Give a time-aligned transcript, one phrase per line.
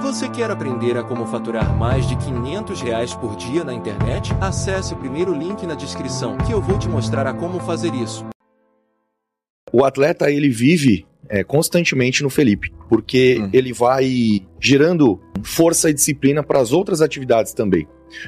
[0.00, 4.32] Você quer aprender a como faturar mais de 500 reais por dia na internet?
[4.40, 8.24] Acesse o primeiro link na descrição que eu vou te mostrar a como fazer isso.
[9.72, 13.50] O atleta ele vive é, constantemente no Felipe, porque hum.
[13.52, 17.86] ele vai gerando força e disciplina para as outras atividades também.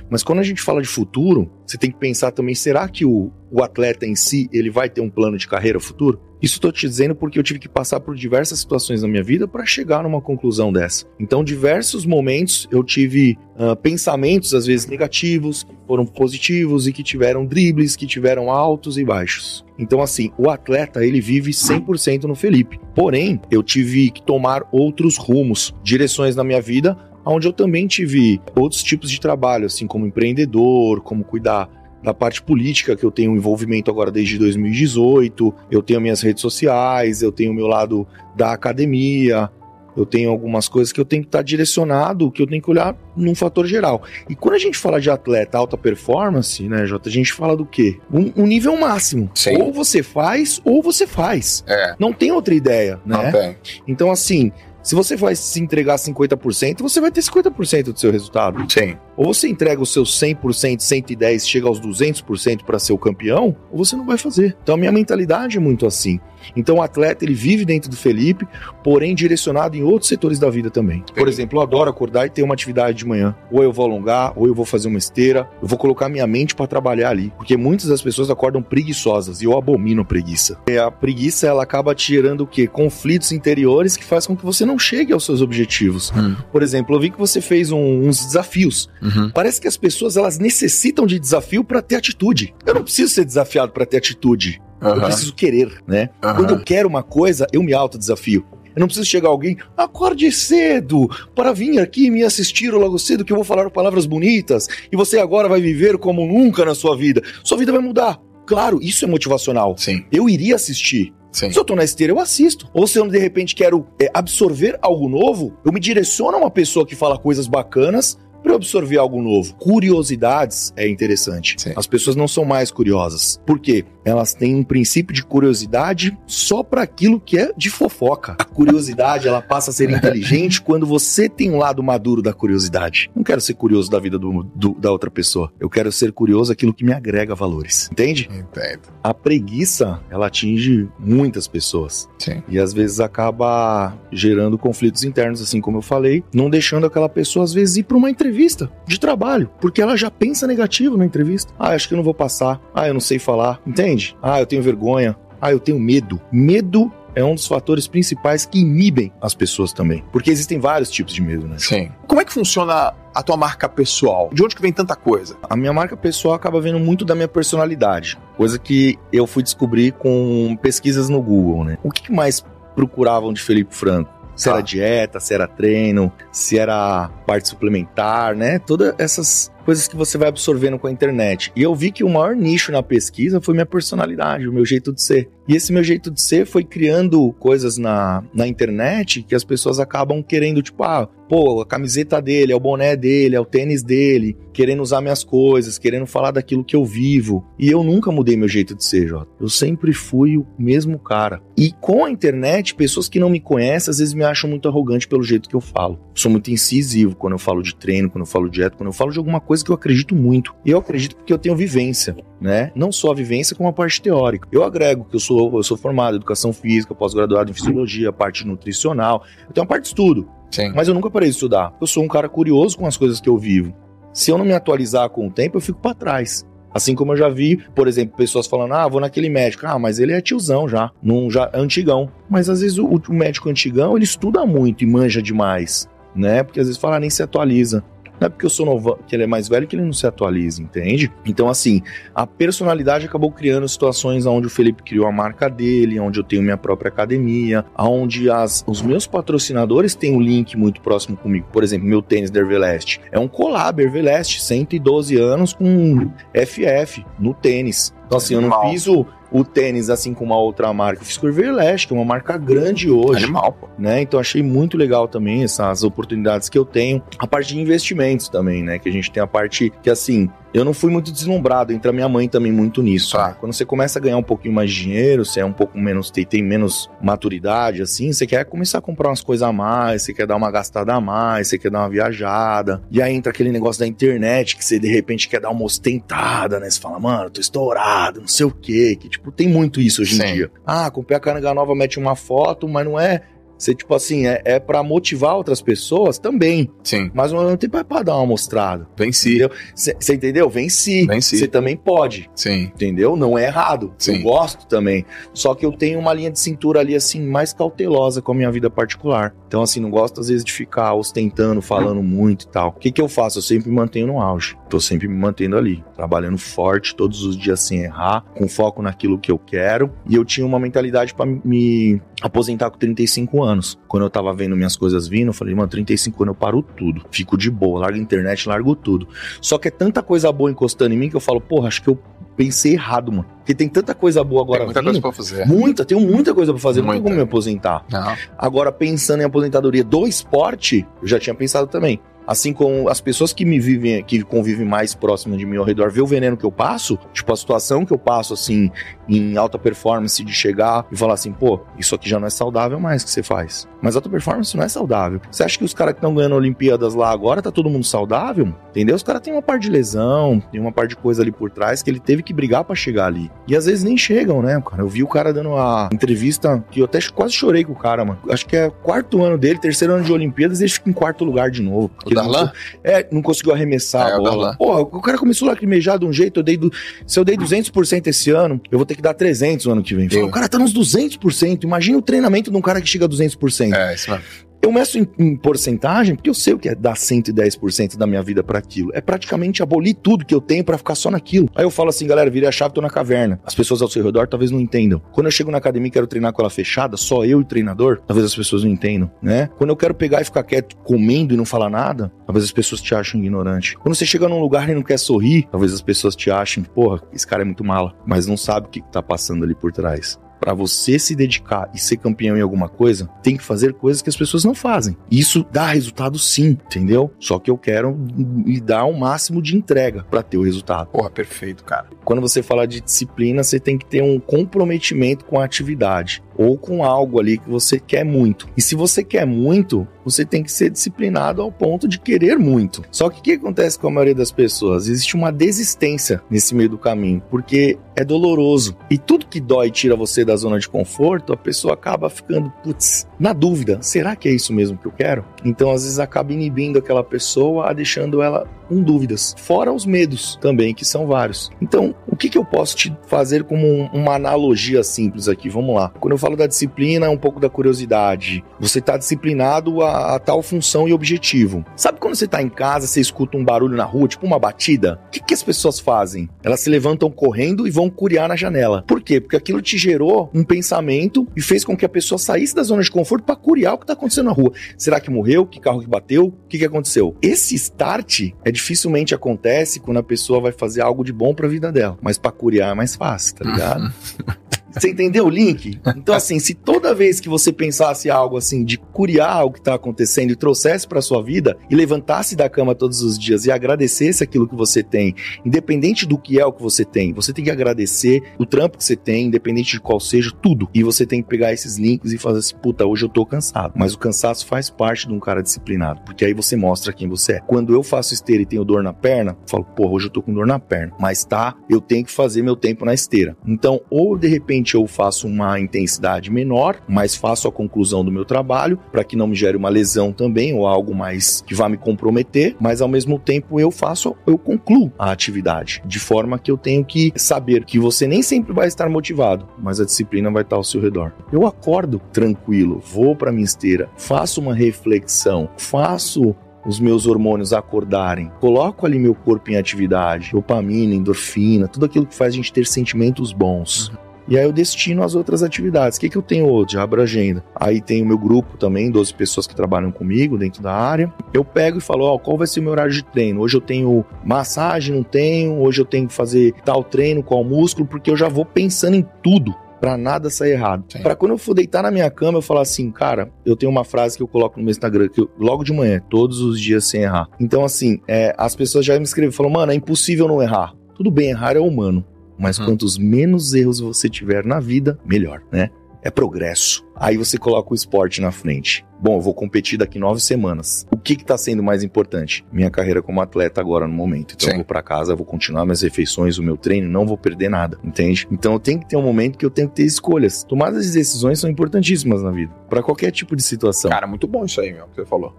[0.08, 3.30] Mas quando a gente fala de futuro, você tem que pensar também, será que o,
[3.50, 6.20] o atleta em si, ele vai ter um plano de carreira futuro?
[6.44, 9.48] Isso estou te dizendo porque eu tive que passar por diversas situações na minha vida
[9.48, 11.06] para chegar numa conclusão dessa.
[11.18, 17.02] Então, diversos momentos eu tive uh, pensamentos, às vezes negativos, que foram positivos e que
[17.02, 19.64] tiveram dribles, que tiveram altos e baixos.
[19.78, 22.78] Então, assim, o atleta ele vive 100% no Felipe.
[22.94, 26.94] Porém, eu tive que tomar outros rumos, direções na minha vida
[27.26, 31.70] onde eu também tive outros tipos de trabalho, assim como empreendedor, como cuidar
[32.04, 37.22] da parte política, que eu tenho envolvimento agora desde 2018, eu tenho minhas redes sociais,
[37.22, 39.50] eu tenho o meu lado da academia,
[39.96, 42.96] eu tenho algumas coisas que eu tenho que estar direcionado, que eu tenho que olhar
[43.16, 44.02] num fator geral.
[44.28, 47.64] E quando a gente fala de atleta alta performance, né, Jota, a gente fala do
[47.64, 47.98] quê?
[48.12, 49.30] Um, um nível máximo.
[49.34, 49.62] Sim.
[49.62, 51.64] Ou você faz, ou você faz.
[51.66, 51.94] É.
[51.98, 53.16] Não tem outra ideia, né?
[53.16, 53.56] Não tem.
[53.86, 54.52] Então, assim,
[54.84, 58.70] se você vai se entregar 50%, você vai ter 50% do seu resultado.
[58.70, 58.96] Sim.
[59.16, 63.84] Ou você entrega os seus 100%, 110%, chega aos 200% para ser o campeão, ou
[63.84, 64.56] você não vai fazer.
[64.62, 66.20] Então a minha mentalidade é muito assim.
[66.56, 68.46] Então o atleta ele vive dentro do Felipe,
[68.82, 71.04] porém direcionado em outros setores da vida também.
[71.14, 73.34] Por exemplo, eu adoro acordar e ter uma atividade de manhã.
[73.50, 76.54] Ou eu vou alongar, ou eu vou fazer uma esteira, eu vou colocar minha mente
[76.54, 80.58] para trabalhar ali, porque muitas das pessoas acordam preguiçosas e eu abomino a preguiça.
[80.68, 82.66] E a preguiça ela acaba te gerando o quê?
[82.66, 86.12] Conflitos interiores que faz com que você não chegue aos seus objetivos.
[86.16, 86.36] Hum.
[86.52, 88.88] Por exemplo, eu vi que você fez um, uns desafios.
[89.04, 89.30] Uhum.
[89.30, 92.54] Parece que as pessoas elas necessitam de desafio para ter atitude.
[92.64, 94.60] Eu não preciso ser desafiado para ter atitude.
[94.80, 94.94] Uhum.
[94.94, 96.08] Eu preciso querer, né?
[96.24, 96.34] Uhum.
[96.34, 98.44] Quando eu quero uma coisa, eu me autodesafio.
[98.74, 103.32] Eu não preciso chegar alguém, acorde cedo para vir aqui me assistir logo cedo que
[103.32, 107.22] eu vou falar palavras bonitas e você agora vai viver como nunca na sua vida.
[107.44, 108.18] Sua vida vai mudar.
[108.46, 109.76] Claro, isso é motivacional.
[109.78, 110.04] Sim.
[110.10, 111.14] Eu iria assistir.
[111.30, 111.52] Sim.
[111.52, 112.68] Se eu tô na esteira, eu assisto.
[112.74, 116.50] Ou se eu de repente quero é, absorver algo novo, eu me direciono a uma
[116.50, 119.54] pessoa que fala coisas bacanas para absorver algo novo.
[119.54, 121.56] Curiosidades é interessante.
[121.58, 121.72] Sim.
[121.74, 123.40] As pessoas não são mais curiosas.
[123.46, 123.84] Por quê?
[124.04, 128.36] Elas têm um princípio de curiosidade só para aquilo que é de fofoca.
[128.38, 133.10] A curiosidade, ela passa a ser inteligente quando você tem um lado maduro da curiosidade.
[133.14, 135.52] Não quero ser curioso da vida do, do, da outra pessoa.
[135.58, 137.88] Eu quero ser curioso aquilo que me agrega valores.
[137.90, 138.28] Entende?
[138.32, 138.82] Entendo.
[139.02, 142.08] A preguiça, ela atinge muitas pessoas.
[142.18, 142.42] Sim.
[142.48, 147.44] E às vezes acaba gerando conflitos internos, assim como eu falei, não deixando aquela pessoa
[147.44, 151.04] às vezes ir para uma entrevista entrevista de trabalho, porque ela já pensa negativo na
[151.04, 151.52] entrevista.
[151.58, 152.60] Ah, acho que eu não vou passar.
[152.74, 153.60] Ah, eu não sei falar.
[153.66, 153.93] Entende?
[154.22, 155.16] Ah, eu tenho vergonha.
[155.40, 156.20] Ah, eu tenho medo.
[156.32, 160.04] Medo é um dos fatores principais que inibem as pessoas também.
[160.12, 161.56] Porque existem vários tipos de medo, né?
[161.58, 161.90] Sim.
[162.06, 164.30] Como é que funciona a tua marca pessoal?
[164.32, 165.36] De onde que vem tanta coisa?
[165.48, 168.18] A minha marca pessoal acaba vendo muito da minha personalidade.
[168.36, 171.78] Coisa que eu fui descobrir com pesquisas no Google, né?
[171.82, 172.44] O que mais
[172.74, 174.12] procuravam de Felipe Franco?
[174.34, 174.64] Se era tá.
[174.64, 178.58] dieta, se era treino, se era parte suplementar, né?
[178.58, 181.52] Todas essas coisas que você vai absorvendo com a internet.
[181.56, 184.92] E eu vi que o maior nicho na pesquisa foi minha personalidade, o meu jeito
[184.92, 185.28] de ser.
[185.46, 189.78] E esse meu jeito de ser foi criando coisas na, na internet que as pessoas
[189.78, 193.82] acabam querendo, tipo, ah, pô, a camiseta dele, é o boné dele, é o tênis
[193.82, 197.44] dele, querendo usar minhas coisas, querendo falar daquilo que eu vivo.
[197.58, 199.30] E eu nunca mudei meu jeito de ser, Jota.
[199.38, 201.42] Eu sempre fui o mesmo cara.
[201.58, 205.06] E com a internet, pessoas que não me conhecem às vezes me acham muito arrogante
[205.06, 206.00] pelo jeito que eu falo.
[206.14, 208.92] sou muito incisivo quando eu falo de treino, quando eu falo de dieta, quando eu
[208.92, 210.54] falo de alguma coisa que eu acredito muito.
[210.64, 212.72] E eu acredito porque eu tenho vivência, né?
[212.74, 214.48] Não só a vivência, como a parte teórica.
[214.50, 218.46] Eu agrego que eu sou, eu sou formado em educação física, pós-graduado em fisiologia, parte
[218.46, 219.24] nutricional.
[219.46, 220.28] Eu tenho uma parte de estudo.
[220.50, 220.72] Sim.
[220.74, 221.74] Mas eu nunca parei de estudar.
[221.80, 223.74] Eu sou um cara curioso com as coisas que eu vivo.
[224.12, 226.46] Se eu não me atualizar com o tempo, eu fico para trás.
[226.74, 229.64] Assim como eu já vi, por exemplo, pessoas falando: ah, vou naquele médico.
[229.64, 232.10] Ah, mas ele é tiozão já, num, já antigão.
[232.28, 236.42] Mas às vezes o, o médico antigão ele estuda muito e manja demais, né?
[236.42, 237.84] Porque às vezes fala, ah, nem se atualiza.
[238.20, 240.06] Não é porque eu sou novo, que ele é mais velho que ele não se
[240.06, 241.12] atualiza, entende?
[241.26, 241.82] Então, assim,
[242.14, 246.42] a personalidade acabou criando situações onde o Felipe criou a marca dele, onde eu tenho
[246.42, 251.46] minha própria academia, onde as, os meus patrocinadores têm um link muito próximo comigo.
[251.52, 253.00] Por exemplo, meu tênis da Herveleste.
[253.10, 257.94] É um collab Herveleste, 112 anos com FF no tênis.
[258.06, 258.86] Então, assim, eu não fiz
[259.34, 261.02] o, tênis assim com uma outra marca.
[261.02, 263.24] Eu fiz com Everlast, que é uma marca grande hoje.
[263.24, 263.68] Animal, pô.
[263.76, 264.02] Né?
[264.02, 267.02] Então achei muito legal também essas oportunidades que eu tenho.
[267.18, 268.78] A parte de investimentos também, né?
[268.78, 272.08] Que a gente tem a parte que, assim, eu não fui muito deslumbrado, entra minha
[272.08, 273.16] mãe também muito nisso.
[273.16, 273.28] Tá.
[273.28, 273.36] né?
[273.40, 276.12] Quando você começa a ganhar um pouquinho mais de dinheiro, você é um pouco menos,
[276.12, 280.14] tem, tem menos maturidade, assim, você quer começar a comprar umas coisas a mais, você
[280.14, 282.80] quer dar uma gastada a mais, você quer dar uma viajada.
[282.88, 286.60] E aí entra aquele negócio da internet que você de repente quer dar uma ostentada,
[286.60, 286.70] né?
[286.70, 288.96] Você fala, mano, tô estourado, não sei o quê.
[289.00, 290.22] Que, tipo, tem muito isso hoje Sim.
[290.22, 290.50] em dia.
[290.64, 293.22] Ah, comprei a caranga nova, mete uma foto, mas não é.
[293.58, 296.70] Você, tipo assim, é, é para motivar outras pessoas também.
[296.82, 297.10] Sim.
[297.14, 298.86] Mas ao mesmo tempo é pra dar uma mostrada.
[298.96, 299.38] Venci.
[299.74, 300.48] Você entendeu?
[300.48, 301.06] Venci.
[301.06, 301.38] Venci.
[301.38, 302.30] Você também pode.
[302.34, 302.64] Sim.
[302.74, 303.16] Entendeu?
[303.16, 303.94] Não é errado.
[303.98, 304.16] Sim.
[304.16, 305.04] Eu gosto também.
[305.32, 308.50] Só que eu tenho uma linha de cintura ali, assim, mais cautelosa com a minha
[308.50, 309.34] vida particular.
[309.46, 312.68] Então, assim, não gosto às vezes de ficar ostentando, falando muito e tal.
[312.68, 313.38] O que, que eu faço?
[313.38, 314.56] Eu sempre me mantenho no auge.
[314.68, 315.84] Tô sempre me mantendo ali.
[315.94, 319.92] Trabalhando forte, todos os dias sem errar, com foco naquilo que eu quero.
[320.08, 323.43] E eu tinha uma mentalidade pra me aposentar com 35 anos.
[323.88, 327.02] Quando eu tava vendo minhas coisas vindo, eu falei, mano, 35 anos eu paro tudo.
[327.10, 329.08] Fico de boa, largo a internet, largo tudo.
[329.40, 331.88] Só que é tanta coisa boa encostando em mim que eu falo, porra, acho que
[331.88, 331.98] eu
[332.36, 333.26] pensei errado, mano.
[333.38, 334.90] Porque tem tanta coisa boa agora Tem muita vindo.
[334.90, 335.46] coisa pra fazer.
[335.46, 337.04] Muita, tenho muita coisa pra fazer, não tem Muita.
[337.04, 337.84] como me aposentar.
[337.90, 338.16] Não.
[338.38, 342.00] Agora, pensando em aposentadoria do esporte, eu já tinha pensado também.
[342.26, 345.90] Assim como as pessoas que me vivem, que convivem mais próximo de mim ao redor,
[345.90, 348.70] vê o veneno que eu passo, tipo a situação que eu passo, assim,
[349.08, 352.80] em alta performance, de chegar e falar assim, pô, isso aqui já não é saudável
[352.80, 353.68] mais que você faz.
[353.82, 355.20] Mas alta performance não é saudável.
[355.30, 358.54] Você acha que os caras que estão ganhando Olimpíadas lá agora, tá todo mundo saudável?
[358.70, 358.96] Entendeu?
[358.96, 361.82] Os caras têm uma parte de lesão, tem uma parte de coisa ali por trás
[361.82, 363.30] que ele teve que brigar pra chegar ali.
[363.46, 364.82] E às vezes nem chegam, né, cara?
[364.82, 368.04] Eu vi o cara dando uma entrevista que eu até quase chorei com o cara,
[368.04, 368.18] mano.
[368.30, 371.24] Acho que é quarto ano dele, terceiro ano de Olimpíadas, e ele fica em quarto
[371.24, 371.90] lugar de novo.
[372.14, 372.52] Darlan?
[372.82, 374.56] É, não conseguiu arremessar É, a o bola.
[374.56, 376.72] Porra, o cara começou a lacrimejar de um jeito, eu dei do...
[377.06, 379.94] se eu dei 200% esse ano, eu vou ter que dar 300 no ano que
[379.94, 380.08] vem.
[380.08, 380.26] Fala.
[380.26, 383.72] O cara tá nos 200%, imagina o treinamento de um cara que chega a 200%.
[383.74, 384.24] É, isso mesmo.
[384.64, 388.22] Eu meço em, em porcentagem porque eu sei o que é dar 110% da minha
[388.22, 388.90] vida pra aquilo.
[388.94, 391.50] É praticamente abolir tudo que eu tenho pra ficar só naquilo.
[391.54, 393.38] Aí eu falo assim, galera, virei a chave, tô na caverna.
[393.44, 395.02] As pessoas ao seu redor talvez não entendam.
[395.12, 397.44] Quando eu chego na academia e quero treinar com ela fechada, só eu e o
[397.44, 399.50] treinador, talvez as pessoas não entendam, né?
[399.58, 402.80] Quando eu quero pegar e ficar quieto comendo e não falar nada, talvez as pessoas
[402.80, 403.76] te achem ignorante.
[403.76, 407.02] Quando você chega num lugar e não quer sorrir, talvez as pessoas te achem, porra,
[407.12, 410.18] esse cara é muito mala, mas não sabe o que tá passando ali por trás.
[410.44, 414.10] Pra você se dedicar e ser campeão em alguma coisa, tem que fazer coisas que
[414.10, 414.94] as pessoas não fazem.
[415.10, 417.10] Isso dá resultado sim, entendeu?
[417.18, 417.98] Só que eu quero
[418.44, 420.88] lhe dar o máximo de entrega pra ter o resultado.
[420.88, 421.86] Porra, perfeito, cara.
[422.04, 426.58] Quando você fala de disciplina, você tem que ter um comprometimento com a atividade ou
[426.58, 428.46] com algo ali que você quer muito.
[428.54, 432.82] E se você quer muito, você tem que ser disciplinado ao ponto de querer muito.
[432.90, 434.88] Só que o que acontece com a maioria das pessoas?
[434.88, 438.76] Existe uma desistência nesse meio do caminho, porque é doloroso.
[438.90, 443.06] E tudo que dói tira você da zona de conforto, a pessoa acaba ficando, putz,
[443.18, 445.24] na dúvida, será que é isso mesmo que eu quero?
[445.44, 449.34] Então, às vezes, acaba inibindo aquela pessoa, deixando ela com dúvidas.
[449.38, 451.50] Fora os medos também, que são vários.
[451.60, 455.48] Então, o que, que eu posso te fazer como um- uma analogia simples aqui?
[455.48, 455.90] Vamos lá.
[456.00, 458.44] Quando eu falo da disciplina, é um pouco da curiosidade.
[458.60, 461.64] Você está disciplinado a, a tal função e objetivo.
[461.76, 465.00] Sabe quando você está em casa, você escuta um barulho na rua, tipo uma batida?
[465.06, 466.28] O que, que as pessoas fazem?
[466.42, 468.84] Elas se levantam correndo e vão curiar na janela.
[468.86, 469.20] Por quê?
[469.20, 472.82] Porque aquilo te gerou um pensamento e fez com que a pessoa saísse da zona
[472.82, 474.52] de conforto para curiar o que está acontecendo na rua.
[474.78, 475.46] Será que morreu?
[475.46, 476.26] Que carro que bateu?
[476.26, 477.16] O que, que aconteceu?
[477.20, 481.50] Esse start é dificilmente acontece quando a pessoa vai fazer algo de bom para a
[481.50, 481.98] vida dela.
[482.00, 483.92] Mas para curiar é mais fácil, tá ligado?
[484.74, 485.78] Você entendeu o link?
[485.96, 489.74] Então, assim, se toda vez que você pensasse algo assim, de curiar o que tá
[489.74, 494.22] acontecendo e trouxesse pra sua vida e levantasse da cama todos os dias e agradecesse
[494.22, 497.50] aquilo que você tem, independente do que é o que você tem, você tem que
[497.50, 500.68] agradecer o trampo que você tem, independente de qual seja, tudo.
[500.74, 503.74] E você tem que pegar esses links e fazer assim, puta, hoje eu tô cansado.
[503.76, 507.34] Mas o cansaço faz parte de um cara disciplinado, porque aí você mostra quem você
[507.34, 507.40] é.
[507.40, 510.32] Quando eu faço esteira e tenho dor na perna, falo, porra, hoje eu tô com
[510.32, 510.92] dor na perna.
[510.98, 513.36] Mas tá, eu tenho que fazer meu tempo na esteira.
[513.46, 518.24] Então, ou de repente eu faço uma intensidade menor, mas faço a conclusão do meu
[518.24, 521.76] trabalho, para que não me gere uma lesão também, ou algo mais que vá me
[521.76, 526.56] comprometer, mas ao mesmo tempo eu faço, eu concluo a atividade, de forma que eu
[526.56, 530.56] tenho que saber que você nem sempre vai estar motivado, mas a disciplina vai estar
[530.56, 531.12] ao seu redor.
[531.32, 536.34] Eu acordo tranquilo, vou para minha esteira, faço uma reflexão, faço
[536.66, 542.14] os meus hormônios acordarem, coloco ali meu corpo em atividade, dopamina, endorfina, tudo aquilo que
[542.14, 543.92] faz a gente ter sentimentos bons.
[544.28, 545.98] E aí eu destino as outras atividades.
[545.98, 546.78] O que, que eu tenho hoje?
[546.78, 547.44] Abro a agenda.
[547.54, 551.12] Aí tem o meu grupo também, 12 pessoas que trabalham comigo dentro da área.
[551.32, 553.40] Eu pego e falo, ó, qual vai ser o meu horário de treino?
[553.40, 555.60] Hoje eu tenho massagem, não tenho.
[555.60, 559.06] Hoje eu tenho que fazer tal treino, qual músculo, porque eu já vou pensando em
[559.22, 559.54] tudo
[559.84, 560.84] Pra nada sair errado.
[561.02, 563.84] Pra quando eu for deitar na minha cama, eu falar assim, cara, eu tenho uma
[563.84, 566.86] frase que eu coloco no meu Instagram, que eu, logo de manhã, todos os dias
[566.86, 567.28] sem errar.
[567.38, 570.72] Então, assim, é, as pessoas já me escrevem e falam, mano, é impossível não errar.
[570.94, 572.02] Tudo bem, errar é humano.
[572.38, 572.66] Mas Uhum.
[572.66, 575.70] quantos menos erros você tiver na vida, melhor, né?
[576.02, 576.84] É progresso.
[576.94, 578.84] Aí você coloca o esporte na frente.
[579.00, 580.86] Bom, eu vou competir daqui nove semanas.
[580.90, 582.44] O que que tá sendo mais importante?
[582.52, 584.34] Minha carreira como atleta agora no momento.
[584.34, 584.52] Então Sim.
[584.52, 587.78] eu vou pra casa, vou continuar minhas refeições, o meu treino, não vou perder nada,
[587.82, 588.28] entende?
[588.30, 590.44] Então eu tenho que ter um momento que eu tenho que ter escolhas.
[590.44, 593.90] Tomadas de decisões são importantíssimas na vida, Pra qualquer tipo de situação.
[593.90, 595.34] Cara, muito bom isso aí, meu, que você falou.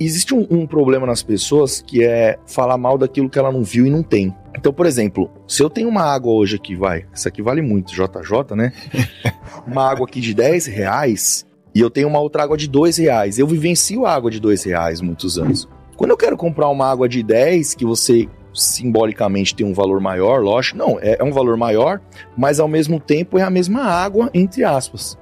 [0.00, 3.86] Existe um, um problema nas pessoas que é falar mal daquilo que ela não viu
[3.86, 4.34] e não tem.
[4.56, 7.92] Então, por exemplo, se eu tenho uma água hoje aqui, vai, isso aqui vale muito,
[7.92, 8.72] JJ, né?
[9.66, 13.38] uma água aqui de 10 reais e eu tenho uma outra água de 2 reais.
[13.38, 15.68] Eu vivencio a água de 2 reais muitos anos.
[15.96, 20.40] Quando eu quero comprar uma água de 10, que você simbolicamente tem um valor maior,
[20.42, 22.00] lógico, não, é, é um valor maior,
[22.36, 25.18] mas ao mesmo tempo é a mesma água, entre aspas.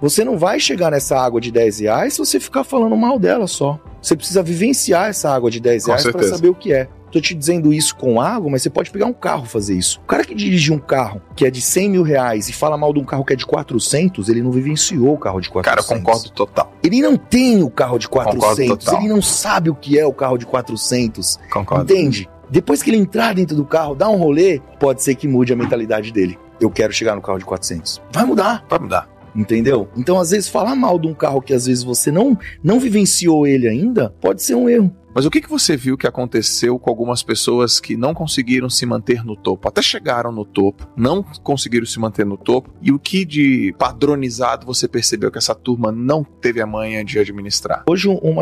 [0.00, 3.46] Você não vai chegar nessa água de 10 reais se você ficar falando mal dela
[3.46, 3.78] só.
[4.00, 6.88] Você precisa vivenciar essa água de 10 Com reais para saber o que é.
[7.10, 10.00] Tô te dizendo isso com água, mas você pode pegar um carro fazer isso.
[10.00, 12.92] O cara que dirige um carro que é de 100 mil reais e fala mal
[12.92, 15.86] de um carro que é de 400, ele não vivenciou o carro de 400.
[15.86, 16.72] Cara, eu concordo total.
[16.82, 19.00] Ele não tem o carro de 400, total.
[19.00, 21.38] ele não sabe o que é o carro de 400.
[21.50, 21.90] Concordo.
[21.90, 22.28] Entende?
[22.50, 25.56] Depois que ele entrar dentro do carro, dar um rolê, pode ser que mude a
[25.56, 26.38] mentalidade dele.
[26.60, 28.00] Eu quero chegar no carro de 400.
[28.12, 28.64] Vai mudar.
[28.68, 29.08] Vai mudar.
[29.36, 29.88] Entendeu?
[29.96, 33.46] Então, às vezes, falar mal de um carro que às vezes você não, não vivenciou
[33.46, 34.90] ele ainda, pode ser um erro.
[35.16, 38.84] Mas o que, que você viu que aconteceu com algumas pessoas que não conseguiram se
[38.84, 39.66] manter no topo?
[39.66, 42.70] Até chegaram no topo, não conseguiram se manter no topo.
[42.82, 47.18] E o que de padronizado você percebeu que essa turma não teve a manha de
[47.18, 47.84] administrar?
[47.88, 48.34] Hoje, um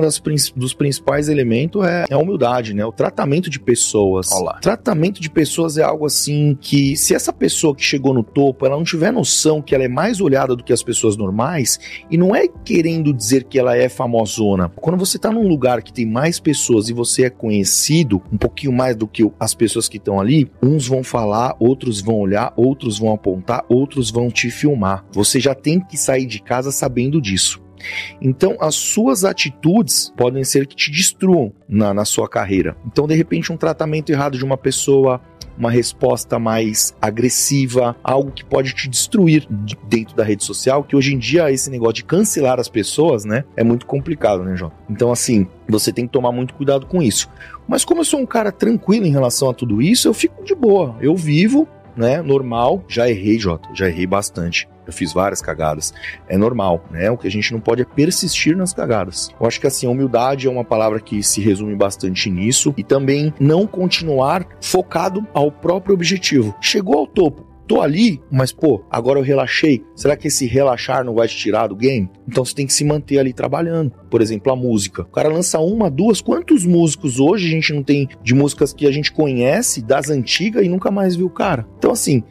[0.57, 2.85] dos principais elementos é, é a humildade, né?
[2.85, 4.33] O tratamento de pessoas.
[4.33, 4.59] Olá.
[4.61, 8.77] Tratamento de pessoas é algo assim que, se essa pessoa que chegou no topo, ela
[8.77, 11.79] não tiver noção que ela é mais olhada do que as pessoas normais,
[12.11, 14.73] e não é querendo dizer que ela é famosona.
[14.75, 18.73] Quando você tá num lugar que tem mais pessoas e você é conhecido um pouquinho
[18.73, 22.99] mais do que as pessoas que estão ali, uns vão falar, outros vão olhar, outros
[22.99, 25.05] vão apontar, outros vão te filmar.
[25.13, 27.65] Você já tem que sair de casa sabendo disso.
[28.21, 32.77] Então, as suas atitudes podem ser que te destruam na, na sua carreira.
[32.87, 35.21] Então, de repente, um tratamento errado de uma pessoa,
[35.57, 40.97] uma resposta mais agressiva, algo que pode te destruir de- dentro da rede social, que
[40.97, 44.73] hoje em dia esse negócio de cancelar as pessoas, né, é muito complicado, né, João?
[44.91, 47.29] Então, assim, você tem que tomar muito cuidado com isso.
[47.69, 50.55] Mas como eu sou um cara tranquilo em relação a tudo isso, eu fico de
[50.55, 50.97] boa.
[51.01, 52.85] Eu vivo, né, normal.
[52.89, 54.69] Já errei, Jota, já errei bastante.
[54.87, 55.93] Eu fiz várias cagadas.
[56.29, 57.11] É normal, né?
[57.11, 59.31] O que a gente não pode é persistir nas cagadas.
[59.41, 62.85] Eu acho que assim, a humildade é uma palavra que se resume bastante nisso e
[62.85, 66.55] também não continuar focado ao próprio objetivo.
[66.61, 69.85] Chegou ao topo, tô ali, mas pô, agora eu relaxei.
[69.95, 72.11] Será que esse relaxar não vai te tirar do game?
[72.29, 73.93] Então você tem que se manter ali trabalhando.
[74.11, 75.03] Por exemplo, a música.
[75.03, 76.21] O cara lança uma, duas.
[76.21, 80.65] Quantos músicos hoje a gente não tem de músicas que a gente conhece das antigas
[80.65, 81.67] e nunca mais viu o cara?
[81.79, 82.23] Então, assim,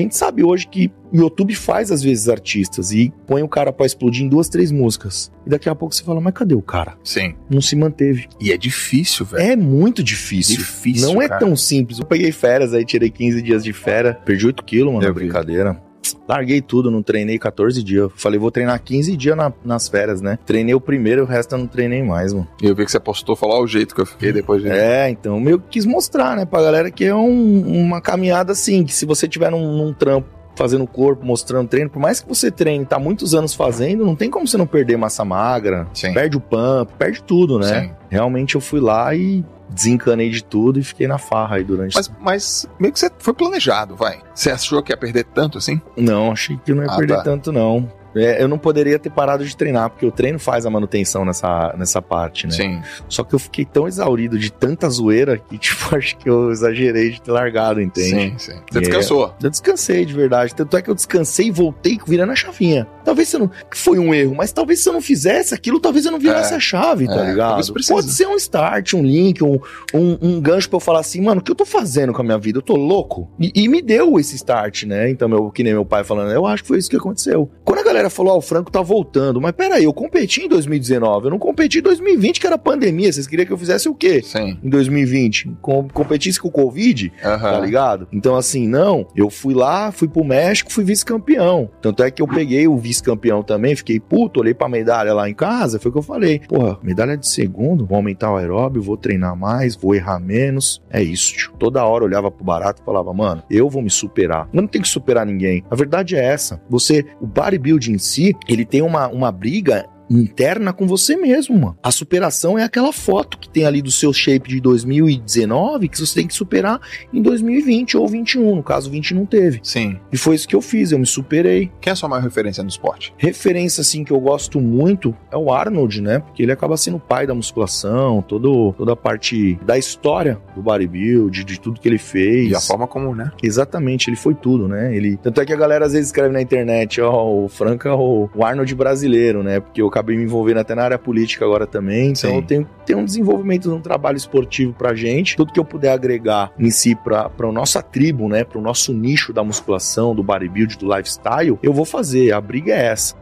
[0.00, 3.72] a gente sabe hoje que o YouTube faz às vezes artistas e põe o cara
[3.72, 5.30] pra explodir em duas, três músicas.
[5.46, 6.96] E daqui a pouco você fala, mas cadê o cara?
[7.04, 7.34] Sim.
[7.50, 8.28] Não se manteve.
[8.40, 9.42] E é difícil, velho.
[9.42, 10.56] É muito difícil.
[10.56, 11.40] Difícil, Não é cara.
[11.40, 11.98] tão simples.
[11.98, 15.12] Eu peguei férias aí, tirei 15 dias de férias, perdi 8 quilos, mano, vi.
[15.12, 15.80] brincadeira.
[16.28, 18.10] Larguei tudo, não treinei 14 dias.
[18.16, 20.38] Falei, vou treinar 15 dias na- nas férias, né?
[20.46, 22.46] Treinei o primeiro, o resto eu não treinei mais, mano.
[22.62, 24.68] E eu vi que você postou, falou "Ó, o jeito que eu fiquei depois de.
[24.68, 28.84] É, então, meio que quis mostrar, né, pra galera que é um- uma caminhada assim,
[28.84, 32.50] que se você tiver num, num trampo fazendo corpo, mostrando treino, por mais que você
[32.50, 36.12] treine, tá muitos anos fazendo, não tem como você não perder massa magra, Sim.
[36.12, 37.82] perde o pump, perde tudo, né?
[37.82, 37.90] Sim.
[38.10, 41.94] Realmente eu fui lá e desencanei de tudo e fiquei na farra aí durante...
[41.94, 44.20] Mas, mas meio que você foi planejado, vai.
[44.34, 45.80] Você achou que ia perder tanto assim?
[45.96, 47.22] Não, achei que não ia Ah, perder tá.
[47.22, 47.90] tanto, não.
[48.14, 51.74] É, eu não poderia ter parado de treinar, porque o treino faz a manutenção nessa,
[51.78, 52.52] nessa parte, né?
[52.52, 52.82] Sim.
[53.08, 57.10] Só que eu fiquei tão exaurido de tanta zoeira que, tipo, acho que eu exagerei
[57.10, 58.10] de ter largado, entende?
[58.10, 58.60] Sim, sim.
[58.70, 58.80] Você É.
[58.80, 59.34] descansou.
[59.42, 60.54] Eu descansei de verdade.
[60.54, 62.86] Tanto é que eu descansei e voltei virando a chavinha.
[63.04, 63.50] Talvez você não.
[63.74, 66.56] Foi um erro, mas talvez se eu não fizesse aquilo, talvez eu não virasse É.
[66.56, 67.62] a chave, tá É, ligado?
[67.88, 69.58] Pode ser um start, um link, um,
[69.94, 72.24] um, um gancho pra eu falar assim, mano, o que eu tô fazendo com a
[72.24, 72.58] minha vida?
[72.58, 73.28] Eu tô louco?
[73.38, 75.10] E, e me deu esse start, né?
[75.10, 77.50] Então, meu, que nem meu pai falando, eu acho que foi isso que aconteceu.
[77.64, 81.26] Quando a galera falou, ó, o Franco tá voltando, mas peraí, eu competi em 2019,
[81.26, 83.12] eu não competi em 2020, que era pandemia.
[83.12, 84.22] Vocês queriam que eu fizesse o quê?
[84.22, 84.58] Sim.
[84.62, 85.50] Em 2020?
[85.60, 87.12] Com, competisse com o Covid?
[87.22, 87.60] tá Aham.
[87.60, 88.08] ligado?
[88.12, 91.70] Então, assim, não, eu fui lá, fui pro México, fui vice-campeão.
[91.80, 95.34] Tanto é que eu peguei o vice-campeão também, fiquei puto, olhei pra medalha lá em
[95.34, 96.40] casa, foi o que eu falei.
[96.40, 100.82] Porra, medalha de segundo, vou aumentar o aeróbio, vou treinar mais, vou errar menos.
[100.90, 101.52] É isso, tio.
[101.58, 104.48] Toda hora olhava pro barato e falava, mano, eu vou me superar.
[104.52, 105.64] Eu não tenho que superar ninguém.
[105.70, 106.60] A verdade é essa.
[106.68, 111.76] Você, o bodybuilding em si, ele tem uma, uma briga interna com você mesmo, mano.
[111.82, 116.14] A superação é aquela foto que tem ali do seu shape de 2019 que você
[116.14, 116.80] tem que superar
[117.12, 119.60] em 2020 ou 21, no caso 20 não teve.
[119.62, 119.98] Sim.
[120.12, 121.70] E foi isso que eu fiz, eu me superei.
[121.80, 123.14] Quem é a sua maior referência no esporte?
[123.16, 126.18] Referência assim que eu gosto muito é o Arnold, né?
[126.20, 130.62] Porque ele acaba sendo o pai da musculação, todo, toda a parte da história do
[130.62, 132.50] bodybuild, de tudo que ele fez.
[132.50, 133.30] E a forma como, né?
[133.42, 134.94] Exatamente, ele foi tudo, né?
[134.94, 137.92] Ele tanto é que a galera às vezes escreve na internet, ó, o Franca é
[137.92, 139.60] o, o Arnold brasileiro, né?
[139.60, 142.10] Porque o acabei me envolvendo até na área política agora também.
[142.10, 142.36] Então Sim.
[142.36, 145.36] eu tenho, tenho um desenvolvimento de um trabalho esportivo pra gente.
[145.36, 148.44] Tudo que eu puder agregar em si pra, pra nossa tribo, né?
[148.44, 152.32] Pro nosso nicho da musculação, do bodybuild, do lifestyle, eu vou fazer.
[152.32, 153.21] A briga é essa.